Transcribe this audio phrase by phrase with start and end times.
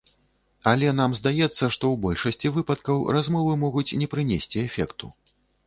[0.69, 5.15] Але нам здаецца, што ў большасці выпадкаў размовы могуць не прынесці эфекту.